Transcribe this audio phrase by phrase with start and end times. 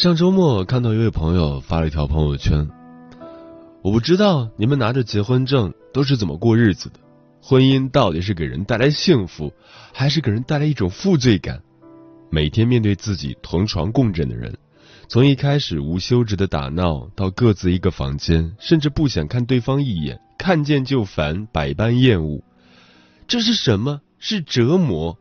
[0.00, 2.66] 上周末看到一位朋友发了一条朋友圈，
[3.82, 6.98] 我不知道你们拿着结婚证都是怎么过日子的。
[7.42, 9.52] 婚姻到底是给人带来幸福，
[9.92, 11.60] 还是给人带来一种负罪感？
[12.30, 14.56] 每天面对自己同床共枕的人，
[15.06, 22.42] 从一开始无休止的打闹，到各自一个房间，甚至不想看对方一眼，看见就烦，百般厌恶，
[23.28, 24.00] 这是什么？
[24.18, 25.18] 是折磨。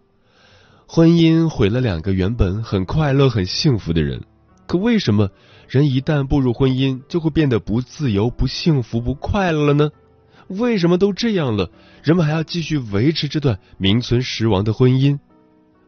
[0.87, 4.23] 婚姻毁了两个原本很快乐、很幸福的人。
[4.69, 5.31] 可为什么
[5.67, 9.89] 人一旦步入婚姻，就会变得不自由、不幸福、不快乐了呢？
[10.47, 11.71] 为什么都这样了，
[12.03, 15.17] 人们还要继续维持这段名存实亡的婚姻？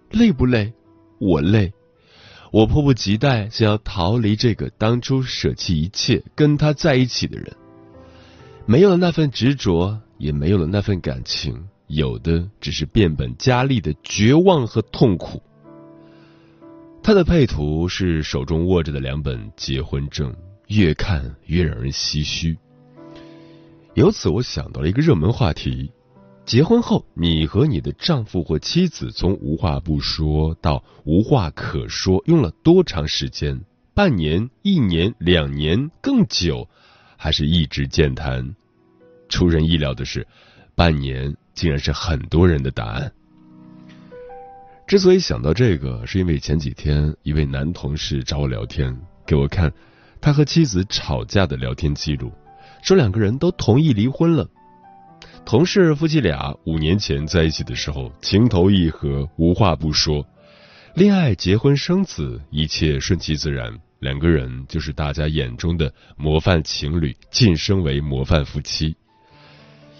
[0.09, 0.73] 累不累？
[1.19, 1.71] 我累，
[2.51, 7.55] 我迫不及待想要逃离这个当初舍弃一切跟他在一起的人。
[8.65, 15.39] 没有了那份执着，也没有了那份感情，有的只是变本加厉的绝望和痛苦。
[17.03, 20.33] 他的配图是手中握着的两本结婚证，
[20.67, 22.55] 越看越让人唏嘘。
[23.95, 25.91] 由此，我想到了一个热门话题：
[26.45, 33.59] 结婚后，你和你的丈夫或妻子从无话不说到无话可说，用了多长时间？
[33.95, 36.69] 半年、一年、两年，更久，
[37.17, 38.55] 还是一直健谈？
[39.27, 40.27] 出人意料的是，
[40.75, 43.11] 半年竟然是很多人的答案。
[44.91, 48.93] 之所以想到这个，是因为前几天一位男同事找我聊天，
[49.25, 49.71] 给我看
[50.19, 52.29] 他和妻子吵架的聊天记录，
[52.83, 54.45] 说两个人都同意离婚了。
[55.45, 60.27] 同事夫妻俩五年前在一起的时候情投意合，无话不说，
[60.93, 68.97] 恋爱、结婚、生子，一切顺其自然，两个人就是大家眼中的模范情侣，晋升为模范夫妻。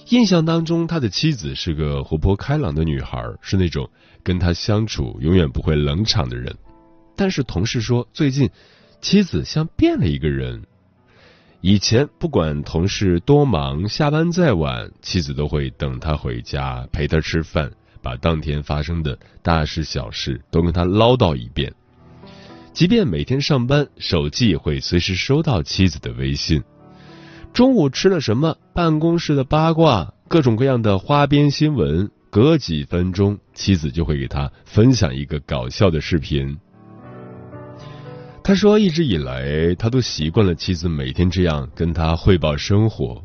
[0.10, 3.90] 印象当中，他的妻子是个活泼开朗的女孩，是那种
[4.24, 6.56] 跟他相处永远不会冷场的人。
[7.16, 8.50] 但是同事说，最近
[9.02, 10.64] 妻子像变了一个人。
[11.62, 17.72] 以前不管同事多忙，下班再晚，妻子都会等他回家，陪他吃饭，
[18.02, 21.72] 把当天发生的大事小事都跟他唠叨一遍。
[22.74, 26.64] 即便每天上班，手机也会随时收到妻子的微信。
[27.54, 28.58] 中午吃了什么？
[28.74, 36.58] 办公室的八卦，各种各样的花边新闻，隔几分钟，妻子就会给他分享一个搞笑的视频。
[38.42, 43.22] 他说，一直以来他都习惯了妻子每天这样跟他汇报生活，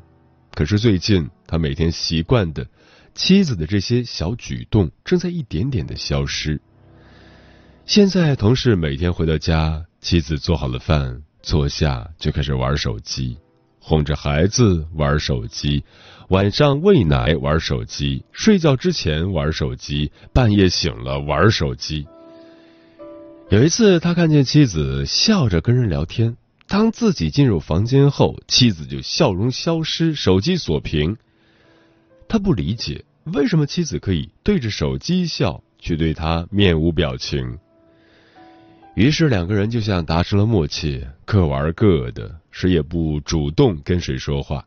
[0.52, 2.66] 可是最近他每天习惯的
[3.14, 6.60] 妻子的这些小举动正在一点点的消失。
[7.84, 13.38] 现在同事每天回到家，妻子做好了饭，坐下就开始玩手机。
[13.78, 15.84] 哄着孩子玩手机，
[16.30, 22.04] 晚上喂奶玩手机，睡觉之前玩手机，半夜醒了玩手机。
[23.48, 31.16] 有一次，他看见妻子笑着跟人聊天，当自己进入房间后，妻子就笑容消失，手机锁屏。
[32.28, 37.56] 他不理解为什么妻子可以对着手机笑，却对他面无表情。
[38.96, 44.64] 于是两个人就像达成了默契，各玩各的，谁也不主动跟谁说话。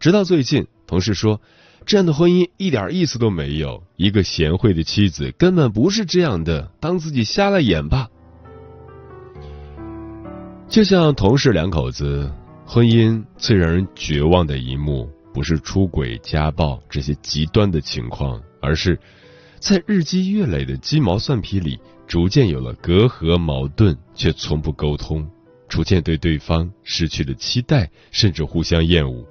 [0.00, 1.40] 直到最近，同事说，
[1.86, 3.82] 这样的婚姻一点意思都没有。
[3.96, 8.08] 一个贤惠的妻子根本不是这样的，当自己瞎了眼吧。
[10.68, 12.32] 就像同事两口子，
[12.64, 18.98] 婚姻最让人绝望的一幕，不是出轨、家暴这些极端的情况，而是
[19.58, 21.78] 在日积月累的鸡毛蒜皮里。
[22.04, 25.24] 逐渐有了隔阂矛盾，却从不沟通；
[25.66, 29.24] 逐渐对对方失去了期待，甚至互相厌恶。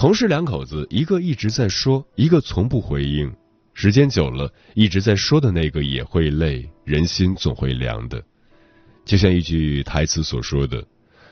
[0.00, 3.30] 同事两口子，一个一直在说，一个从不回应。
[3.74, 8.24] 时间久了，一直在说的那个也会累，人心总会凉的。
[9.04, 10.82] 就像一句台词所说的：“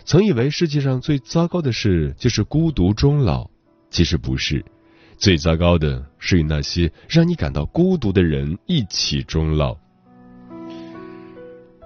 [0.04, 3.48] 曾以为世界上最糟糕的事就是孤独终老，
[3.88, 4.62] 其实不是，
[5.16, 9.74] 最糟糕的是与那些让你感到孤独的人一起终老。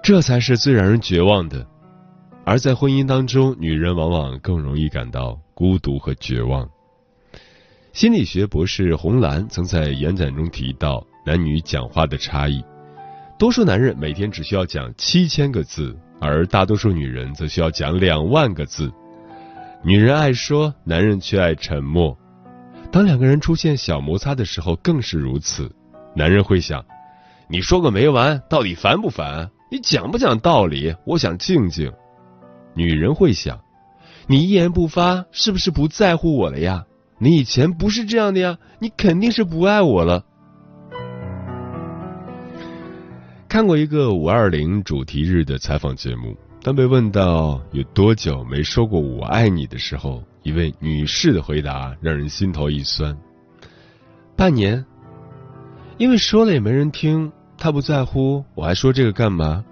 [0.03, 1.65] 这才是最让人绝望的。
[2.43, 6.69] 而在婚姻当中，女人往往更容易感到孤独和绝望。”
[7.93, 12.63] 心理学博士红兰曾在演讲中提到男女讲话的差异。
[13.37, 18.91] 多数男人每天只需要讲七千个字，而大多数女人则需要讲两万个字。
[19.83, 22.17] 女人爱说，男人却爱沉默。
[22.91, 25.69] 当两个人出现小摩擦的时候，更是如此。
[26.15, 26.85] 男人会想：
[27.49, 29.49] 你说个没完，到底烦不烦？
[29.69, 30.95] 你讲不讲道理？
[31.05, 31.91] 我想静静。
[32.75, 33.59] 女人会想：
[34.27, 36.85] 你一言不发，是不是不在乎我了呀？
[37.19, 40.25] 你以前不是这样的呀，你肯定是不爱我了。
[43.47, 53.15] 看过一个五二零主题日的采访节目，当被问到有多久没说过我爱你的时候，一位女士的回答让人心头一酸。
[54.35, 54.83] 半年，
[55.97, 59.63] 因为说了也没人听，他不在乎，我还说这个干嘛？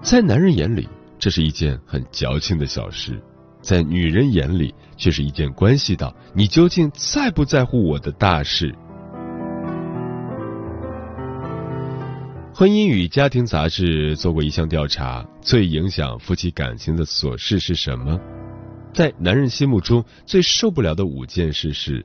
[0.00, 0.88] 在男人眼里，
[1.24, 3.18] 这是一件很矫情的小事。
[3.62, 8.74] 在女人眼里，却是一件关系到你究竟在不在乎我的大事。
[12.54, 18.20] 婚姻与家庭杂志做过一项调查，最影响夫妻感情的琐事是什么？
[18.92, 22.04] 在男人心目中最受不了的五件事是：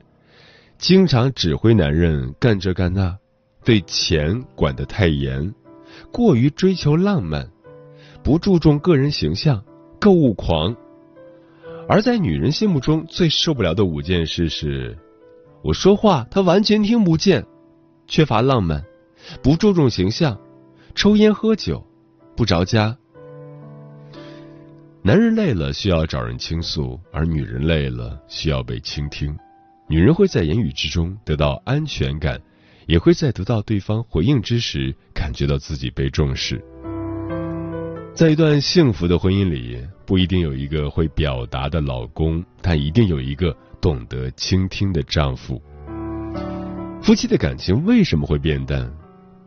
[0.78, 3.18] 经常指挥男人干这干那，
[3.66, 5.54] 对钱管得太严，
[6.10, 7.46] 过于追求浪漫，
[8.22, 9.62] 不注重个人形象，
[9.98, 10.76] 购物狂。
[11.88, 14.96] 而在女人心目中最受不了的五件事是：
[15.62, 17.44] 我说话她完全听不见，
[18.06, 18.84] 缺乏浪漫，
[19.42, 20.38] 不注重形象，
[20.94, 21.84] 抽烟喝酒，
[22.36, 22.96] 不着家。
[25.02, 29.34] 男人累了需要找人倾诉，而女人累了需要被倾听。
[29.88, 32.40] 女人会在言语之中得到安全感，
[32.86, 36.62] 也会在得到对方回应之时感觉到自己被重视。
[38.12, 45.60] 在一段幸福的婚姻里，不一定有一个会表达的老公，但一定有一个懂得倾听的丈夫。
[47.00, 48.92] 夫妻的感情为什么会变淡？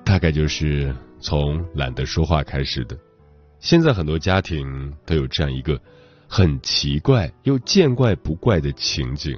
[0.04, 2.98] 大概就是从懒得说话开始的。
[3.60, 5.80] 现在很多家庭都有这样一个
[6.28, 9.38] 很奇怪又见怪不怪的情景：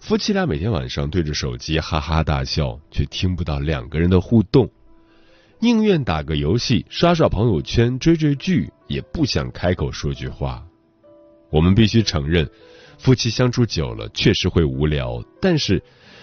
[0.00, 4.68] 夫妻俩每天晚上对着手机哈哈大笑，却听不到两个人的互动。
[5.62, 10.64] 宁愿打个游戏、刷刷朋友圈、追追剧，也不想开口说句话。
[11.50, 12.48] 我们必须承认，
[12.96, 15.22] 夫妻相处久了确实会无聊。
[15.38, 15.82] 但是，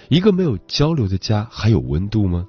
[0.09, 2.47] 一个没有交流的家还有温度吗？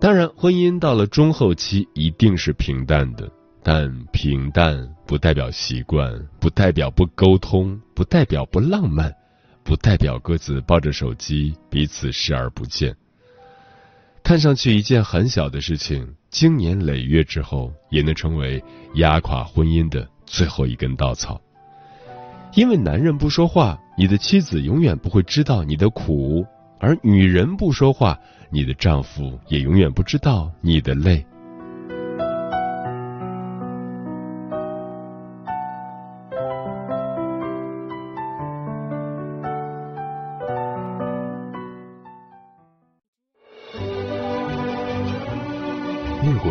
[0.00, 3.28] 当然，婚姻到了中后期一定是平淡的，
[3.64, 9.12] 但平淡不代表习惯，不代表不沟通，不代表不浪漫，
[9.64, 12.94] 不代表各自抱着手机彼此视而不见。
[14.28, 18.62] 看上去一件很小的事情，经年累月之后，也能成为
[18.96, 21.40] 压垮婚姻的最后一根稻草。
[22.52, 26.44] 因为男人不说话，你的妻子永远不会知道你的苦；
[26.78, 28.18] 而女人不说话，
[28.50, 31.24] 你的丈夫也永远不知道你的累。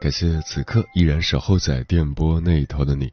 [0.00, 3.12] 感谢此刻依然守候在电波那头的你。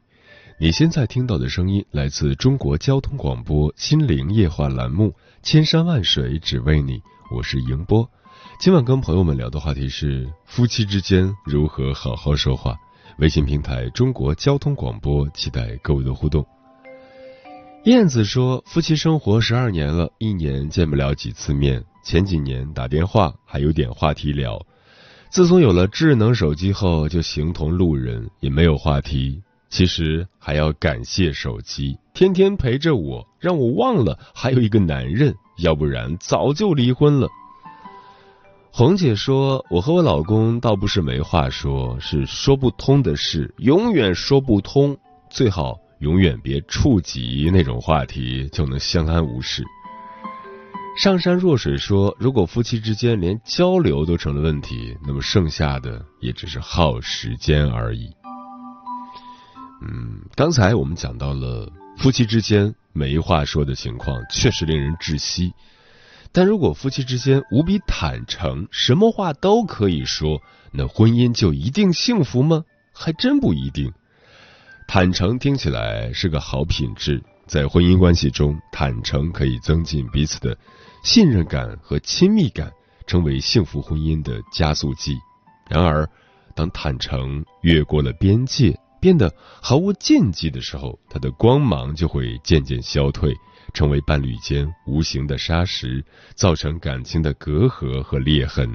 [0.58, 5.10] 你现在听到的声音来自中国交通广播《心灵夜话》栏目，
[5.42, 6.94] 《千山万水只为你》，
[7.30, 8.10] 我是迎波。
[8.58, 12.74] 今晚跟朋友们聊的话题是夫妻之间如何好好说话。
[13.18, 16.46] 微信平台中国交通广播，期待各位的互动。
[17.84, 24.58] 燕子说，夫妻生活十二年了，一年见不了几次面，前几年打电话还有点话题聊。
[25.30, 29.42] 自从有了智能手机后，就形同路人，也没有话题。
[29.68, 37.28] 其实还要感谢手机，天天陪着我，让我忘了还有一个男人，要不然早就离婚了。
[38.72, 44.96] 红姐说：“我和我老公倒不是没话说，是说不通的事，永远说不通。
[45.28, 49.62] 最好永远别触及那种话题，就能相安无事。”
[50.98, 58.10] 上山若水说：“如果夫妻之间连交流都成了问题，那么剩下的也只是耗时间而已。”
[59.80, 65.52] 嗯，刚才我们讲到了夫妻之间没话说的情况，确实令人窒息。
[66.32, 70.40] 但如果夫妻之间无比坦诚，什么话都可以说，
[70.72, 72.64] 那婚姻就一定幸福吗？
[72.92, 73.92] 还真不一定。
[74.88, 80.56] 坦诚听起来是个好品质，在婚姻关系中，坦诚可以增进彼此的
[81.02, 82.70] 信任感和亲密感，
[83.06, 85.16] 成为幸福婚姻的加速剂。
[85.68, 86.08] 然而，
[86.54, 93.34] 当坦诚越过了边界，变得毫无禁忌的时候，它的光芒就会渐渐消退。
[93.74, 96.02] 成为伴侣间无形的砂石，
[96.34, 98.66] 造成感情的隔阂和裂痕。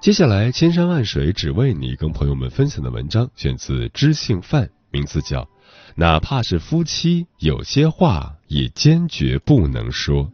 [0.00, 5.42] 接下来，千山万水只为你，跟朋友们分享的文章选自知性范，名字叫
[5.98, 10.24] 《哪怕是夫妻，有些话也坚决不能说》。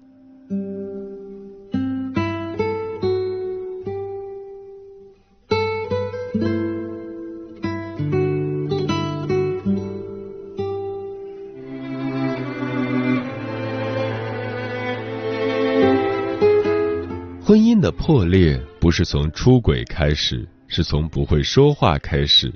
[17.44, 22.52] 婚姻的破裂不是从出轨开始，是从不会说话开始。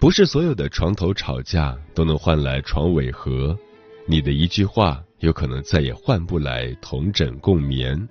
[0.00, 3.58] 不是所有的床头吵架都能换来床尾和，
[4.06, 8.08] 你的一句话有可能再也换不来同枕共眠。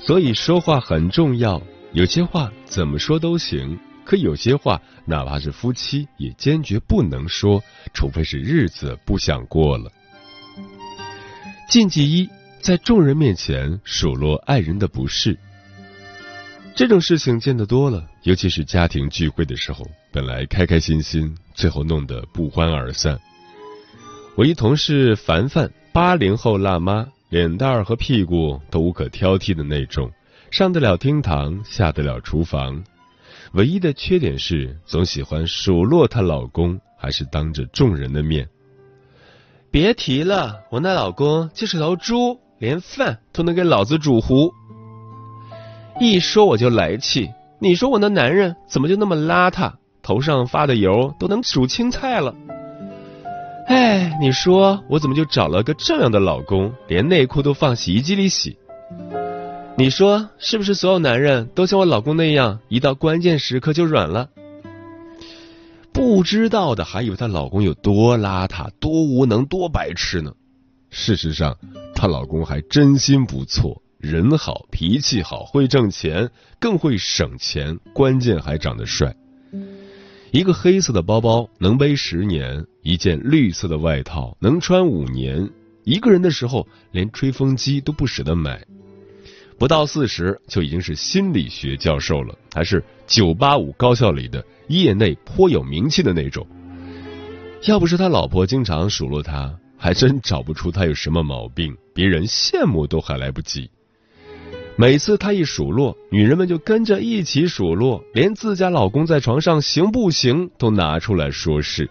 [0.00, 1.60] 所以说话很重要，
[1.92, 9.92] 有些话怎么说都行，可有些话哪怕是夫妻也坚决不能说，除非是日子不想过了。
[11.68, 12.28] 禁忌一。
[12.60, 15.38] 在众人面前数落爱人的不是，
[16.76, 23.16] 这种事情见得多了，尤其是家庭聚会的时候，本来开开心心，最后弄得不欢而散。
[24.34, 30.10] 我一同事凡凡，八零后辣妈，脸蛋儿和屁股都无可挑剔的那种，
[30.50, 32.82] 上得了厅堂，下得了厨房，
[33.52, 38.48] 唯一的缺点是总喜欢数落她老公，还是当着众人的面。
[39.70, 42.40] 别提了，我那老公就是头猪。
[42.60, 44.50] 连饭都能给老子煮糊，
[46.00, 47.30] 一说我就来气。
[47.58, 49.72] 你说我那男人怎么就那么邋遢？
[50.02, 52.34] 头上发的油都能煮青菜了。
[53.66, 58.58] 哎，你说我怎么就找了个这样的老公，连内裤都放洗衣机里洗？
[59.78, 64.28] 你说是不是所有男人都像我老公那样，一到关键时刻就软了？
[65.92, 70.32] 不知道的还以为她老公有多邋遢、多无能、多白痴呢。
[70.90, 71.56] 事实上。
[71.96, 76.28] 她老公还真心不错，人好，脾气好，会挣钱，
[76.60, 79.16] 更会省钱，关键还长得帅。
[80.30, 85.48] 一个黑色的包包能背十年，一件绿色的外套能穿五年。
[85.84, 88.62] 一个人的时候，连吹风机都不舍得买。
[89.58, 96.46] 不到四十就已经是心理学教授了，还是九八五高校里的业内颇有名气的那种。
[97.66, 99.58] 要不是他老婆经常数落他。
[99.76, 103.70] 还真找不出他有什么毛病，别人羡慕都还来不及。
[104.76, 111.88] 每次他一数落，女人们就跟着一起数落，连自家老公在床上行不行都拿出来说事。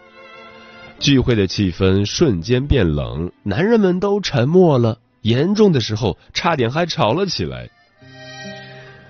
[1.00, 7.70] 聚会的气氛瞬间变冷，男人们都沉默了，严重的时候差点还吵了起来。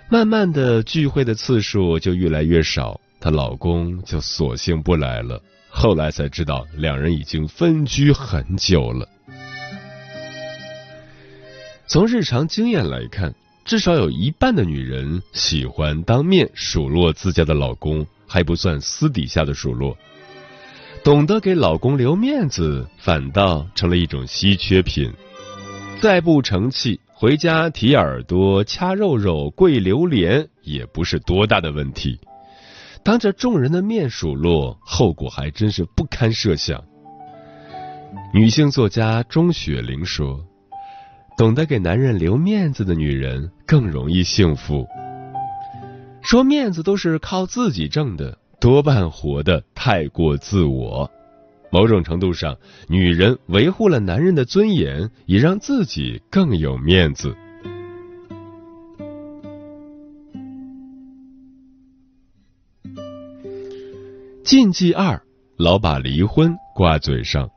[0.07, 5.41] 慢慢的，聚会的次数就越来越少，她老公就索性不来了。
[5.69, 9.09] 后来才知道，两人已经分居很久了。
[11.87, 13.33] 从日常经验来看，
[13.65, 19.97] 至少有一半的女人喜欢当面数落自家的老公，还不算私底下的数落。
[21.03, 25.11] 懂得给老公留面子，反倒成了一种稀缺品。
[26.01, 32.19] 再不成器，回家提耳朵、掐肉肉、跪榴莲，也不是多大的问题。
[33.01, 36.83] 当着众人的面数落，后果还真是不堪设想。
[38.33, 40.45] 女性作家钟雪玲说
[41.37, 44.87] ：“懂得给男人留面子的女人更容易幸福。
[46.21, 51.09] 说面子都是靠自己挣的，多半活得太过自我。
[51.71, 52.55] 某种程度上，
[52.87, 57.35] 女人维护了男人的尊严，也让自己更有面子。”
[64.43, 65.19] 禁忌二：
[65.57, 67.49] 老把离婚挂嘴上。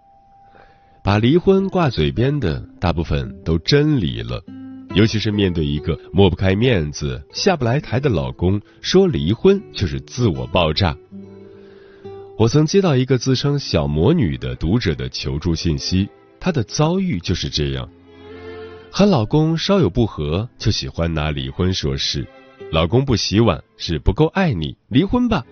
[1.07, 4.43] 把离婚挂嘴边的，大部分都真离了。
[4.97, 10.97] 尤其是面对一个抹不开面子、下不来台的老公，说离婚就是自我爆炸。
[12.37, 16.09] 我曾接到一个自称小魔女的读者的求助信息，
[16.41, 17.89] 她的遭遇就是这样：
[18.91, 22.27] 和老公稍有不和，就喜欢拿离婚说事。
[22.73, 25.45] 老公不洗碗是不够爱你，离婚吧；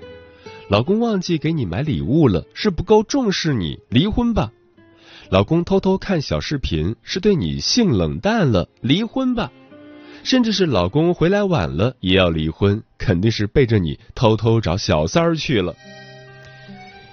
[0.68, 4.50] 老公忘记给你买礼物了，是不够重视你，离婚吧。
[5.34, 9.50] 老公偷偷看小视频，是对你性冷淡了，离婚吧；
[10.22, 15.74] 甚至是老公回来晚了，也要离婚，肯定是背着你偷偷找小三儿去了。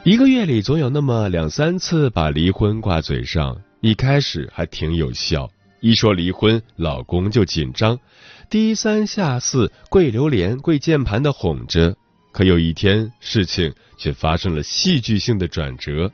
[0.04, 5.50] 一个月里总有那么两三次把离婚挂嘴上，一开始还挺有效，
[5.80, 7.98] 一说离婚，老公就紧张，
[8.52, 11.98] 低三下四、跪榴莲、跪键盘的哄着。
[12.32, 16.12] 可有一天，事情却发生了戏剧性的转折。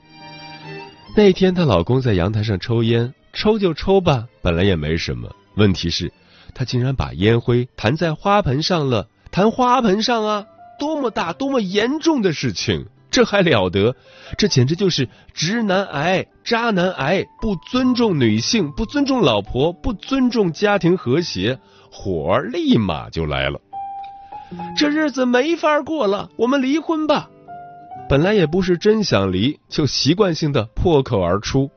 [1.18, 5.28] 那天，她老公在阳台上抽烟，抽就抽吧，本来也没什么。
[5.56, 6.14] 问题是，
[6.54, 10.46] 他竟然把烟灰弹在花盆上了，弹花盆上啊！
[10.78, 13.96] 多么大、多么严重的事情，这还了得？
[14.38, 21.58] 这简直就是直男癌、渣男癌，不尊重女性，不尊重老婆，不尊重家庭和谐，
[21.92, 23.60] 火立马就来了。
[24.78, 27.32] 这日子没法过了，我们离婚吧。
[28.10, 31.70] 本来也不是真想离，就习惯性的破口而出，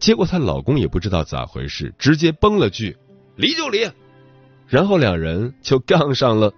[0.00, 2.96] 结果她老公也不知道咋回事，直接崩了句
[3.36, 3.90] “离就离”，
[4.66, 6.52] 然后两人就杠上了。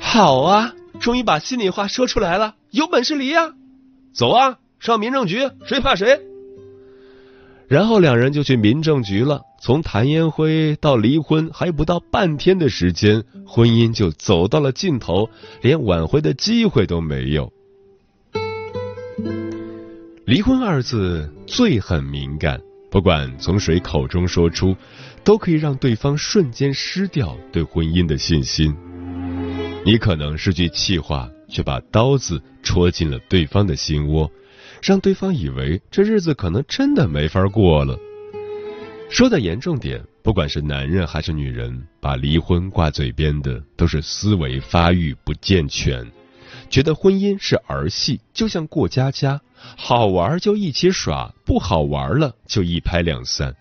[0.00, 3.54] 好啊，终于把心里话说出来了，有本事离呀！
[4.12, 6.20] 走啊，上民政局，谁怕谁？
[7.68, 9.42] 然后两人就去民政局了。
[9.62, 15.30] 从弹烟灰到离婚，还不到半天的时间，婚姻就走到了尽头，
[15.62, 17.52] 连挽回的机会都没有。
[20.30, 24.76] 离婚二字最很敏感，不管从谁口中说出，
[25.24, 28.72] 都可以让对方瞬间失掉对婚姻的信心。
[29.84, 34.30] 你可能是句气话，却把刀子戳进了对方的心窝，
[34.80, 37.98] 让对方以为这日子可能真的没法过了。
[39.08, 46.06] 说的严重点，不管是男人还是女人，把离婚挂嘴边的，都是思维发育不健全。
[46.70, 49.40] 觉得婚姻是儿戏，就像过家家，
[49.76, 53.54] 好玩就一起耍，不好玩了就一拍两散。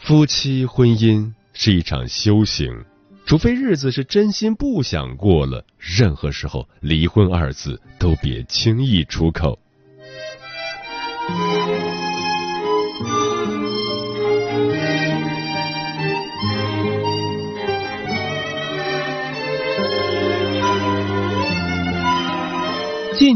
[0.00, 2.84] 夫妻婚姻是一场修行，
[3.26, 9.58] 除非日子是真心不想过了，任何时候离婚二字都别轻易出口。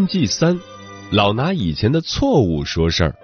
[0.08, 0.58] 忌三，
[1.12, 3.14] 老拿以前的错误说事儿。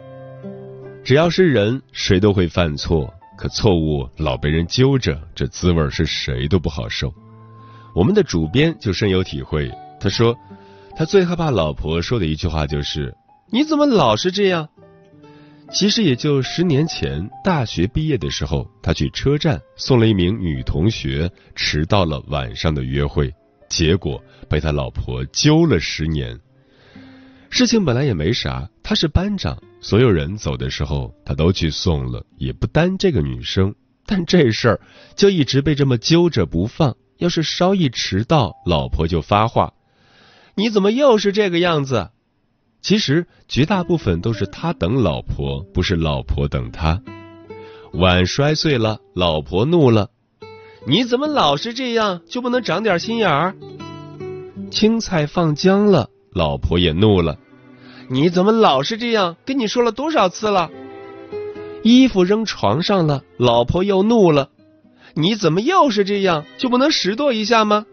[1.02, 7.12] 只要是人，谁都会犯错，可错误老被人揪着，这滋味是谁都不好受。
[7.94, 10.36] 我们的主编就深有体会，他说，
[10.94, 13.14] 他最害怕老婆说的一句话就是
[13.50, 14.68] ：“你怎么老是这样？”
[15.72, 23.32] 其实也就十年前，大学毕业的时候，他去车站送了一名女同学迟到了晚上的约会，
[23.68, 26.38] 结果被他老婆揪了十年。
[27.56, 33.72] 事情本来也没啥，他是班长，所有人走的时候他都去送了，也不单这个女生。
[34.04, 34.80] 但这事儿
[35.14, 39.72] 就一直被这么揪着不放，要是稍一迟到，老婆就发话
[40.56, 42.10] ：“你怎么又是这个样子？”
[42.82, 47.00] 其实绝大部分都是他等老婆，不是老婆等他。
[47.92, 50.10] 碗摔碎了，老婆怒了
[50.88, 52.20] ：“你怎么老是这样？
[52.28, 53.54] 就不能长点心眼儿？”
[54.72, 57.38] 青菜放姜了，老婆也怒了。
[58.08, 59.36] 你怎么老是这样？
[59.44, 60.70] 跟你说了多少次了？
[61.82, 64.50] 衣服扔床上了，老婆又怒了。
[65.14, 66.44] 你怎么又是这样？
[66.58, 67.86] 就不能拾掇一下吗？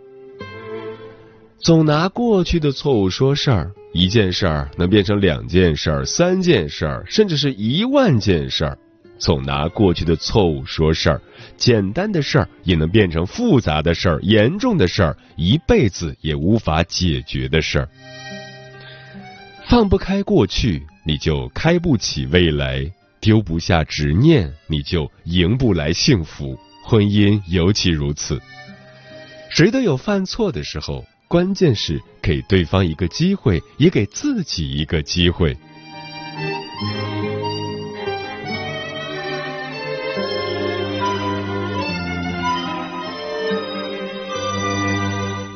[1.60, 8.78] 总拿过去的错误说事儿，一件事儿能变成两件事儿、三件事儿，甚至是一万件事儿。
[9.20, 11.22] 总拿过去的错误说事儿，
[11.56, 17.90] 简单的事儿也能变成复杂的事儿、严重的事儿、一辈子也无法解决的事儿。
[19.72, 26.60] 放不开过去，你就开不起未来；丢不下执念，你就赢不来幸福。
[26.84, 28.38] 婚姻尤其如此。
[29.50, 35.56] 谁都有犯错的时候，关键是给对方一个机会，也给自己一个机会。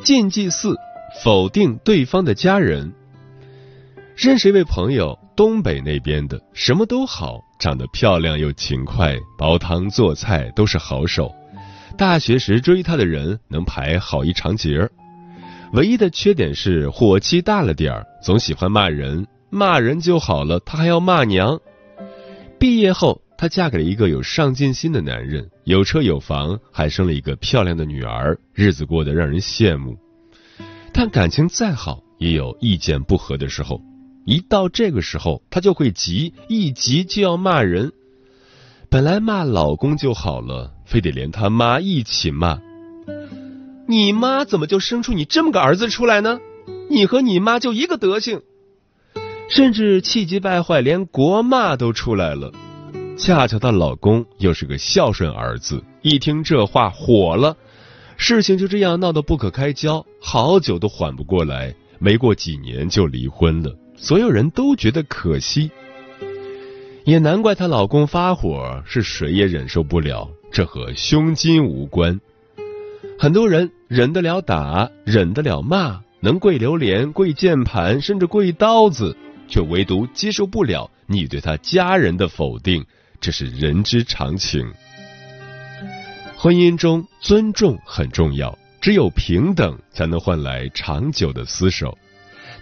[0.06, 0.74] 禁忌四：
[1.22, 2.94] 否定对方的家人。
[4.16, 11.30] 认识一位朋友，东北那边的，什么都好，长得漂亮又勤快，煲汤做菜都是好手。
[11.98, 14.90] 大学时追她的人能排好一长节儿，
[15.74, 19.28] 唯一的缺点是火气大了点儿，总喜欢骂人。
[19.50, 21.60] 骂人就好了，她还要骂娘。
[22.58, 29.98] 毕业后，她嫁给了一个有上进心的男人，有车有房，还生了一个漂亮的女儿，日子过得让人羡慕。
[30.94, 33.82] 但感情再好，也有意见不合的时候。
[34.26, 37.94] 一到这个时候，她就会急，一急就要骂人。
[38.90, 42.60] 本来骂老公就好了，非得连他妈一起骂。
[43.88, 46.40] 你妈怎么就生出你这么个儿子出来呢？
[46.90, 48.42] 你和你妈就一个德行。
[49.48, 52.52] 甚至气急败坏，连国骂都出来了。
[53.16, 57.56] 恰巧她老公又是个孝顺儿子，一听这话火了，
[58.18, 61.76] 事情就这样闹得不可开交，好久都缓不过来。
[62.00, 65.72] 没过几年就离婚了，所有人都觉得可惜。
[67.04, 70.30] 也难怪她老公发火，是谁也忍受不了。
[70.52, 72.20] 这和胸襟无关。
[73.20, 79.16] 很多人忍得了打，忍得了骂，能跪榴莲、跪键盘，甚至跪刀子。
[79.48, 82.84] 却唯独接受不了你对他家人的否定，
[83.22, 84.66] 这是人之常情。
[86.36, 91.96] 婚姻中尊重很重要，只有平等才能换来长久的厮守。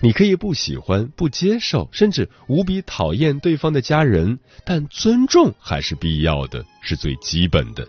[0.04, 7.88] 你可以不喜欢、不接受，甚至无比讨厌对方的家人，但尊重还是必要的，是最基本的。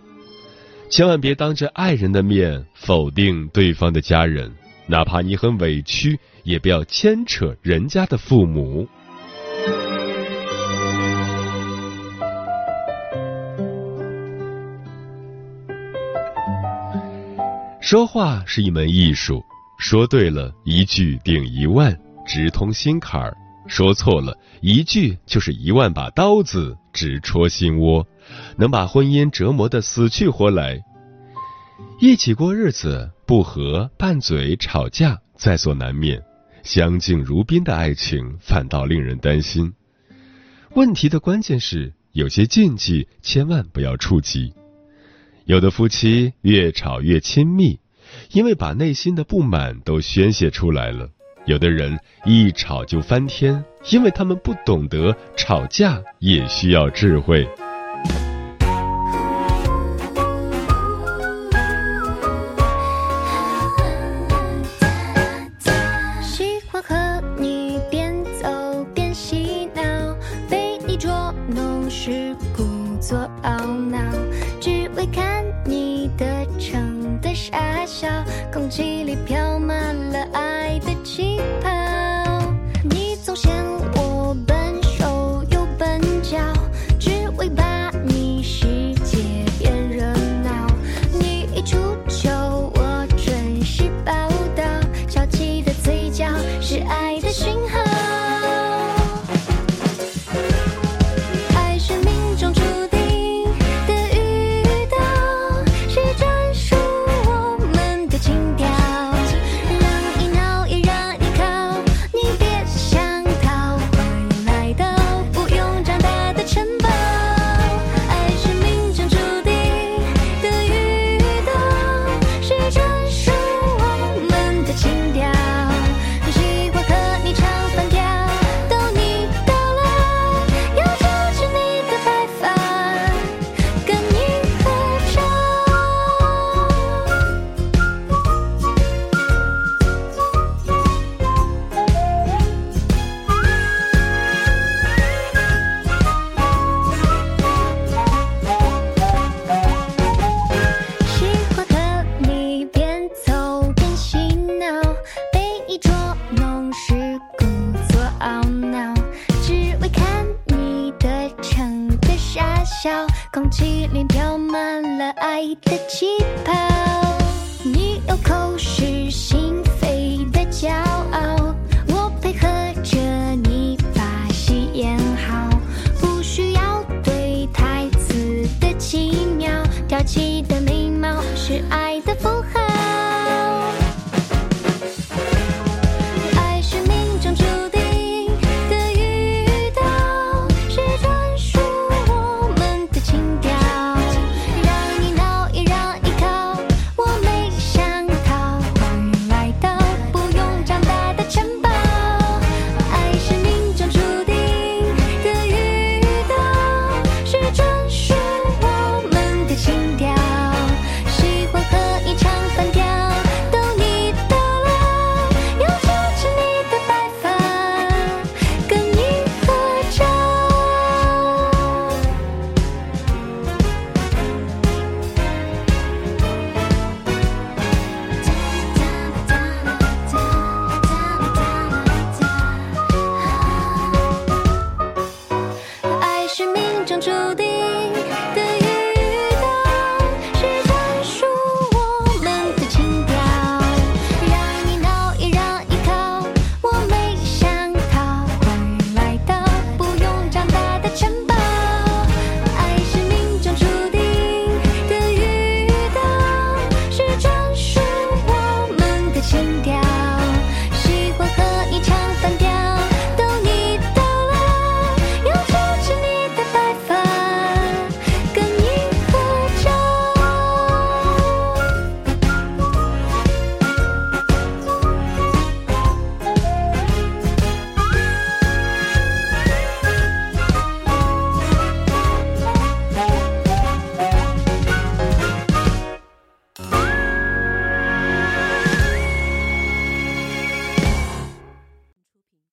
[0.88, 4.48] 千万别当着爱人的面否定对方的家人，
[4.86, 6.16] 哪怕你很委屈。
[6.44, 8.86] 也不要牵扯人家的父母。
[17.80, 19.42] 说话是一门艺术，
[19.78, 23.32] 说对了一句顶一万，直通心坎儿；
[23.66, 28.06] 说错了一句就是一万把刀子，直戳心窝，
[28.56, 30.80] 能把婚姻折磨的死去活来。
[32.00, 36.22] 一起过日子，不和拌嘴吵架在所难免。
[36.62, 39.74] 相敬如宾的爱情反倒令人担心。
[40.70, 44.54] 问题的关键是，有些禁忌千万不要触及。
[45.44, 47.78] 有的夫妻越吵越亲密，
[48.32, 51.08] 因为把内心的不满都宣泄出来了；
[51.46, 57.46] 有的人一吵就翻天，因为他们不懂得吵架也需要智慧。